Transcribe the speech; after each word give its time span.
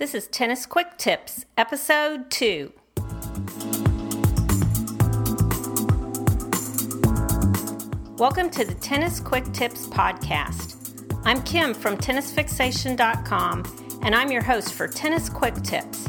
This 0.00 0.14
is 0.14 0.28
Tennis 0.28 0.64
Quick 0.64 0.96
Tips, 0.96 1.44
Episode 1.58 2.30
2. 2.30 2.72
Welcome 8.16 8.48
to 8.48 8.64
the 8.64 8.74
Tennis 8.80 9.20
Quick 9.20 9.52
Tips 9.52 9.86
Podcast. 9.88 11.06
I'm 11.26 11.42
Kim 11.42 11.74
from 11.74 11.98
TennisFixation.com, 11.98 14.00
and 14.02 14.14
I'm 14.14 14.32
your 14.32 14.40
host 14.40 14.72
for 14.72 14.88
Tennis 14.88 15.28
Quick 15.28 15.56
Tips. 15.56 16.08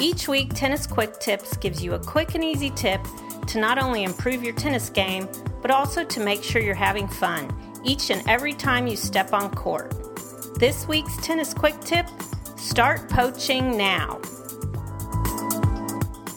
Each 0.00 0.26
week, 0.26 0.52
Tennis 0.52 0.88
Quick 0.88 1.20
Tips 1.20 1.56
gives 1.58 1.84
you 1.84 1.94
a 1.94 2.00
quick 2.00 2.34
and 2.34 2.42
easy 2.42 2.70
tip 2.70 3.00
to 3.46 3.60
not 3.60 3.80
only 3.80 4.02
improve 4.02 4.42
your 4.42 4.54
tennis 4.54 4.90
game, 4.90 5.28
but 5.62 5.70
also 5.70 6.02
to 6.02 6.18
make 6.18 6.42
sure 6.42 6.60
you're 6.60 6.74
having 6.74 7.06
fun 7.06 7.48
each 7.84 8.10
and 8.10 8.28
every 8.28 8.54
time 8.54 8.88
you 8.88 8.96
step 8.96 9.32
on 9.32 9.52
court. 9.52 9.94
This 10.58 10.88
week's 10.88 11.16
Tennis 11.24 11.54
Quick 11.54 11.80
Tip 11.82 12.08
Start 12.60 13.08
poaching 13.08 13.78
now. 13.78 14.20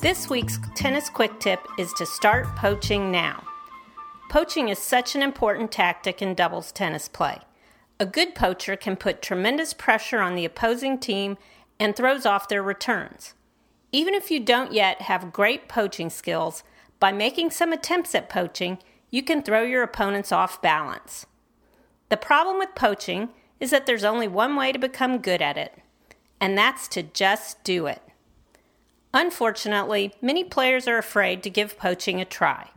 This 0.02 0.30
week's 0.30 0.58
Tennis 0.74 1.10
Quick 1.10 1.38
Tip 1.42 1.60
is 1.78 1.92
to 1.94 2.06
start 2.06 2.56
poaching 2.56 3.12
now. 3.12 3.44
Poaching 4.30 4.70
is 4.70 4.80
such 4.80 5.16
an 5.16 5.22
important 5.22 5.70
tactic 5.70 6.22
in 6.22 6.34
doubles 6.34 6.72
tennis 6.72 7.10
play. 7.10 7.40
A 8.00 8.06
good 8.06 8.36
poacher 8.36 8.78
can 8.78 8.96
put 8.96 9.22
tremendous 9.22 9.74
pressure 9.74 10.22
on 10.22 10.36
the 10.36 10.46
opposing 10.46 10.98
team 10.98 11.38
and 11.78 11.94
throws 11.94 12.26
off 12.26 12.48
their 12.48 12.64
returns. 12.64 13.34
Even 13.92 14.14
if 14.14 14.32
you 14.32 14.40
don't 14.40 14.72
yet 14.72 15.02
have 15.02 15.34
great 15.34 15.68
poaching 15.68 16.10
skills, 16.10 16.64
by 17.02 17.12
making 17.12 17.52
some 17.52 17.74
attempts 17.74 18.16
at 18.16 18.30
poaching, 18.30 18.80
you 19.12 19.24
can 19.24 19.44
throw 19.44 19.64
your 19.64 19.84
opponents 19.84 20.32
off 20.32 20.62
balance. 20.62 21.26
The 22.08 22.16
problem 22.18 22.60
with 22.60 22.76
poaching 22.76 23.30
is 23.60 23.72
that 23.72 23.86
there's 23.86 24.06
only 24.06 24.30
one 24.30 24.56
way 24.56 24.72
to 24.72 24.80
become 24.80 25.18
good 25.18 25.42
at 25.42 25.58
it, 25.58 25.80
and 26.44 26.58
that's 26.58 26.90
to 26.90 27.02
just 27.02 27.64
do 27.64 27.86
it. 27.86 28.02
Unfortunately, 29.14 30.14
many 30.22 30.44
players 30.44 30.90
are 30.90 30.98
afraid 30.98 31.42
to 31.42 31.50
give 31.50 31.80
poaching 31.80 32.20
a 32.20 32.26
try. 32.26 32.70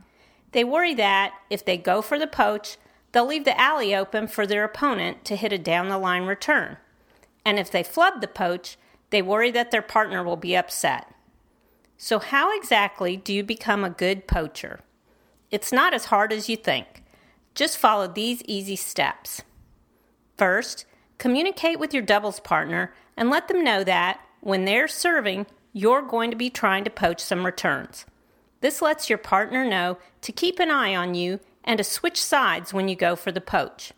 They 0.53 0.63
worry 0.63 0.93
that 0.93 1.33
if 1.49 1.65
they 1.65 1.75
go 1.75 2.01
for 2.01 2.17
the 2.17 2.27
poach, 2.27 2.77
they'll 3.11 3.25
leave 3.25 3.43
the 3.43 3.59
alley 3.59 3.93
open 3.93 4.29
for 4.29 4.47
their 4.47 4.63
opponent 4.63 5.25
to 5.25 5.35
hit 5.35 5.51
a 5.51 5.57
down 5.57 5.89
the 5.89 5.97
line 5.97 6.23
return. 6.23 6.77
And 7.43 7.59
if 7.59 7.69
they 7.69 7.83
flood 7.83 8.21
the 8.21 8.29
poach, 8.29 8.77
they 9.09 9.21
worry 9.21 9.51
that 9.51 9.71
their 9.71 9.81
partner 9.81 10.23
will 10.23 10.37
be 10.37 10.55
upset. 10.55 11.13
So, 11.97 12.19
how 12.19 12.57
exactly 12.57 13.17
do 13.17 13.33
you 13.33 13.43
become 13.43 13.83
a 13.83 13.89
good 13.89 14.27
poacher? 14.27 14.79
It's 15.51 15.73
not 15.73 15.93
as 15.93 16.05
hard 16.05 16.31
as 16.31 16.47
you 16.47 16.55
think. 16.55 17.03
Just 17.53 17.77
follow 17.77 18.07
these 18.07 18.41
easy 18.43 18.77
steps. 18.77 19.41
First, 20.37 20.85
communicate 21.17 21.79
with 21.79 21.93
your 21.93 22.03
doubles 22.03 22.39
partner 22.39 22.93
and 23.15 23.29
let 23.29 23.47
them 23.47 23.63
know 23.63 23.83
that 23.83 24.21
when 24.41 24.65
they're 24.65 24.87
serving, 24.87 25.45
you're 25.73 26.01
going 26.01 26.31
to 26.31 26.37
be 26.37 26.49
trying 26.49 26.83
to 26.83 26.89
poach 26.89 27.19
some 27.19 27.45
returns. 27.45 28.05
This 28.61 28.81
lets 28.81 29.09
your 29.09 29.17
partner 29.17 29.65
know 29.65 29.97
to 30.21 30.31
keep 30.31 30.59
an 30.59 30.71
eye 30.71 30.95
on 30.95 31.15
you 31.15 31.39
and 31.63 31.77
to 31.77 31.83
switch 31.83 32.21
sides 32.21 32.73
when 32.73 32.87
you 32.87 32.95
go 32.95 33.15
for 33.15 33.31
the 33.31 33.41
poach. 33.41 33.91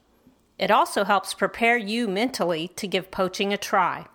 It 0.57 0.71
also 0.71 1.05
helps 1.05 1.33
prepare 1.33 1.77
you 1.77 2.07
mentally 2.07 2.67
to 2.75 2.87
give 2.87 3.11
poaching 3.11 3.53
a 3.53 3.57
try. 3.57 4.07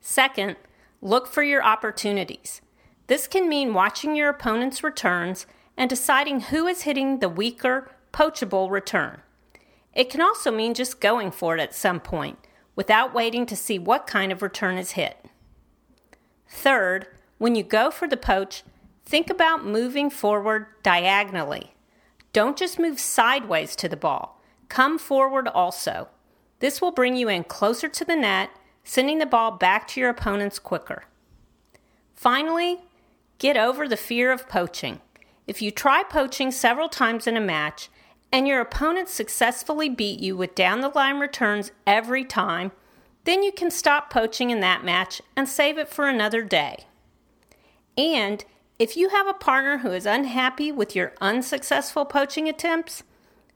Second, 0.00 0.56
look 1.02 1.26
for 1.26 1.42
your 1.42 1.64
opportunities. 1.64 2.60
This 3.08 3.26
can 3.26 3.48
mean 3.48 3.74
watching 3.74 4.14
your 4.14 4.28
opponent's 4.28 4.84
returns 4.84 5.46
and 5.76 5.88
deciding 5.90 6.40
who 6.40 6.66
is 6.66 6.82
hitting 6.82 7.18
the 7.18 7.28
weaker, 7.28 7.90
poachable 8.12 8.70
return. 8.70 9.22
It 9.98 10.08
can 10.08 10.22
also 10.22 10.50
mean 10.50 10.72
just 10.72 10.98
going 10.98 11.30
for 11.30 11.54
it 11.54 11.60
at 11.60 11.74
some 11.74 12.00
point 12.00 12.38
without 12.74 13.12
waiting 13.12 13.44
to 13.44 13.56
see 13.56 13.78
what 13.78 14.06
kind 14.06 14.32
of 14.32 14.40
return 14.40 14.78
is 14.78 14.92
hit. 14.92 15.26
Third, 16.48 17.08
when 17.36 17.54
you 17.54 17.62
go 17.62 17.90
for 17.90 18.08
the 18.08 18.16
poach, 18.16 18.62
Think 19.08 19.30
about 19.30 19.64
moving 19.64 20.10
forward 20.10 20.66
diagonally. 20.82 21.72
Don't 22.34 22.58
just 22.58 22.78
move 22.78 23.00
sideways 23.00 23.74
to 23.76 23.88
the 23.88 23.96
ball, 23.96 24.38
come 24.68 24.98
forward 24.98 25.48
also. 25.48 26.08
This 26.58 26.82
will 26.82 26.90
bring 26.90 27.16
you 27.16 27.26
in 27.30 27.44
closer 27.44 27.88
to 27.88 28.04
the 28.04 28.16
net, 28.16 28.50
sending 28.84 29.16
the 29.16 29.24
ball 29.24 29.52
back 29.52 29.88
to 29.88 30.00
your 30.00 30.10
opponents 30.10 30.58
quicker. 30.58 31.04
Finally, 32.14 32.80
get 33.38 33.56
over 33.56 33.88
the 33.88 33.96
fear 33.96 34.30
of 34.30 34.46
poaching. 34.46 35.00
If 35.46 35.62
you 35.62 35.70
try 35.70 36.02
poaching 36.02 36.50
several 36.50 36.90
times 36.90 37.26
in 37.26 37.34
a 37.34 37.40
match 37.40 37.88
and 38.32 38.46
your 38.46 38.60
opponent 38.60 39.08
successfully 39.08 39.88
beat 39.88 40.20
you 40.20 40.36
with 40.36 40.54
down 40.54 40.80
the 40.80 40.88
line 40.88 41.18
returns 41.18 41.72
every 41.86 42.24
time, 42.24 42.72
then 43.24 43.42
you 43.42 43.52
can 43.52 43.70
stop 43.70 44.10
poaching 44.10 44.50
in 44.50 44.60
that 44.60 44.84
match 44.84 45.20
and 45.36 45.48
save 45.48 45.78
it 45.78 45.88
for 45.88 46.08
another 46.08 46.42
day. 46.42 46.86
And 47.96 48.44
if 48.78 48.96
you 48.96 49.08
have 49.08 49.26
a 49.26 49.34
partner 49.34 49.78
who 49.78 49.90
is 49.90 50.06
unhappy 50.06 50.70
with 50.70 50.94
your 50.94 51.12
unsuccessful 51.20 52.04
poaching 52.04 52.48
attempts, 52.48 53.02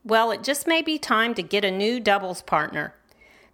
well, 0.05 0.31
it 0.31 0.43
just 0.43 0.67
may 0.67 0.83
be 0.83 0.99
time 0.99 1.35
to 1.35 1.43
get 1.43 1.65
a 1.65 1.71
new 1.71 2.01
doubles 2.01 2.43
partner. 2.43 2.95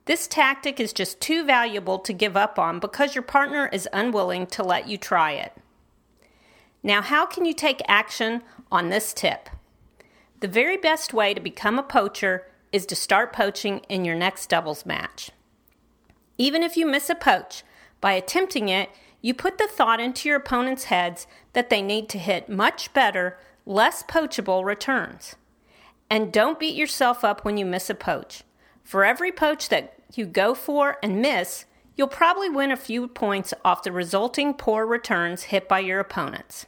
This 0.06 0.26
tactic 0.26 0.80
is 0.80 0.94
just 0.94 1.20
too 1.20 1.44
valuable 1.44 1.98
to 1.98 2.14
give 2.14 2.34
up 2.34 2.58
on 2.58 2.78
because 2.78 3.14
your 3.14 3.22
partner 3.22 3.68
is 3.70 3.86
unwilling 3.92 4.46
to 4.46 4.62
let 4.62 4.88
you 4.88 4.96
try 4.96 5.32
it. 5.32 5.52
Now, 6.82 7.02
how 7.02 7.26
can 7.26 7.44
you 7.44 7.52
take 7.52 7.82
action 7.86 8.42
on 8.72 8.88
this 8.88 9.12
tip? 9.12 9.50
The 10.40 10.48
very 10.48 10.76
best 10.76 11.12
way 11.12 11.34
to 11.34 11.40
become 11.40 11.80
a 11.80 11.82
poacher 11.82 12.46
is 12.70 12.86
to 12.86 12.94
start 12.94 13.32
poaching 13.32 13.80
in 13.88 14.04
your 14.04 14.14
next 14.14 14.48
doubles 14.48 14.86
match. 14.86 15.32
Even 16.36 16.62
if 16.62 16.76
you 16.76 16.86
miss 16.86 17.10
a 17.10 17.16
poach, 17.16 17.64
by 18.00 18.12
attempting 18.12 18.68
it, 18.68 18.90
you 19.20 19.34
put 19.34 19.58
the 19.58 19.66
thought 19.66 19.98
into 19.98 20.28
your 20.28 20.38
opponent's 20.38 20.84
heads 20.84 21.26
that 21.54 21.70
they 21.70 21.82
need 21.82 22.08
to 22.10 22.18
hit 22.18 22.48
much 22.48 22.92
better, 22.92 23.36
less 23.66 24.04
poachable 24.04 24.64
returns. 24.64 25.34
And 26.08 26.32
don't 26.32 26.60
beat 26.60 26.76
yourself 26.76 27.24
up 27.24 27.44
when 27.44 27.56
you 27.56 27.66
miss 27.66 27.90
a 27.90 27.94
poach. 27.96 28.44
For 28.84 29.04
every 29.04 29.32
poach 29.32 29.68
that 29.70 29.94
you 30.14 30.24
go 30.24 30.54
for 30.54 30.98
and 31.02 31.20
miss, 31.20 31.64
you'll 31.96 32.06
probably 32.06 32.48
win 32.48 32.70
a 32.70 32.76
few 32.76 33.08
points 33.08 33.52
off 33.64 33.82
the 33.82 33.90
resulting 33.90 34.54
poor 34.54 34.86
returns 34.86 35.44
hit 35.44 35.68
by 35.68 35.80
your 35.80 35.98
opponents. 35.98 36.66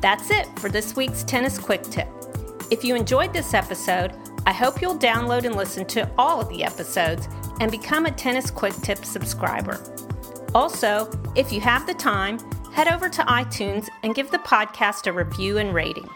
That's 0.00 0.30
it 0.30 0.46
for 0.58 0.70
this 0.70 0.96
week's 0.96 1.22
Tennis 1.22 1.58
Quick 1.58 1.82
Tip. 1.82 2.08
If 2.70 2.84
you 2.84 2.94
enjoyed 2.94 3.32
this 3.32 3.52
episode, 3.52 4.12
I 4.46 4.52
hope 4.52 4.80
you'll 4.80 4.98
download 4.98 5.44
and 5.44 5.56
listen 5.56 5.84
to 5.86 6.08
all 6.16 6.40
of 6.40 6.48
the 6.48 6.62
episodes 6.62 7.28
and 7.60 7.68
become 7.68 8.06
a 8.06 8.12
Tennis 8.12 8.48
Quick 8.48 8.74
Tip 8.74 9.04
subscriber. 9.04 9.80
Also, 10.54 11.10
if 11.34 11.52
you 11.52 11.60
have 11.60 11.84
the 11.86 11.94
time, 11.94 12.38
head 12.72 12.86
over 12.86 13.08
to 13.08 13.22
iTunes 13.22 13.88
and 14.04 14.14
give 14.14 14.30
the 14.30 14.38
podcast 14.38 15.08
a 15.08 15.12
review 15.12 15.58
and 15.58 15.74
rating. 15.74 16.08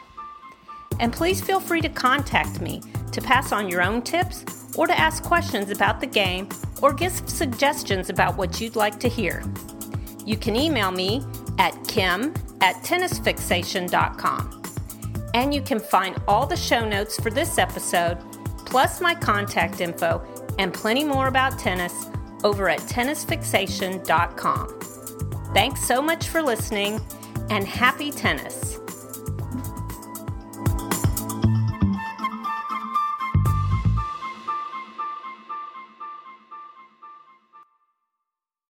And 1.01 1.13
please 1.13 1.41
feel 1.41 1.59
free 1.59 1.81
to 1.81 1.89
contact 1.89 2.61
me 2.61 2.81
to 3.11 3.21
pass 3.21 3.51
on 3.51 3.69
your 3.69 3.83
own 3.83 4.01
tips 4.03 4.45
or 4.77 4.87
to 4.87 4.99
ask 4.99 5.25
questions 5.25 5.71
about 5.71 6.01
the 6.01 6.07
game 6.07 6.49
or 6.83 6.93
give 6.93 7.13
suggestions 7.29 8.11
about 8.11 8.37
what 8.37 8.61
you'd 8.61 8.77
like 8.77 9.01
to 9.01 9.09
hear. 9.09 9.43
You 10.25 10.37
can 10.37 10.55
email 10.55 10.93
me 10.93 11.25
at 11.59 11.73
kim 11.89 12.33
at 12.61 12.77
tennisfixation.com. 12.77 14.64
And 15.35 15.53
you 15.53 15.61
can 15.61 15.81
find 15.81 16.17
all 16.27 16.47
the 16.47 16.57
show 16.57 16.89
notes 16.89 17.21
for 17.21 17.31
this 17.31 17.59
episode, 17.59 18.19
plus 18.65 19.01
my 19.01 19.15
contact 19.15 19.81
info 19.81 20.23
and 20.59 20.73
plenty 20.73 21.05
more 21.05 21.27
about 21.27 21.59
tennis 21.59 22.07
over 22.45 22.71
at 22.71 22.81
tennisfixation.com. 22.81 24.81
Thanks 25.53 25.85
so 25.85 26.01
much 26.01 26.29
for 26.29 26.43
listening 26.43 27.01
and 27.51 27.67
happy 27.67 28.11
tennis! 28.11 28.79